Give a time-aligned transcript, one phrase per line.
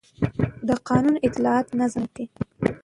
[0.67, 2.25] د قانون اطاعت نظم ساتي